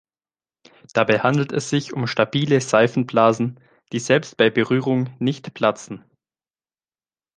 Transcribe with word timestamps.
Dabei 0.95 1.19
handelt 1.19 1.51
es 1.51 1.69
sich 1.69 1.93
um 1.93 2.07
stabile 2.07 2.59
Seifenblasen, 2.59 3.59
die 3.91 3.99
selbst 3.99 4.35
bei 4.35 4.49
Berührung 4.49 5.15
nicht 5.19 5.53
platzen. 5.53 6.03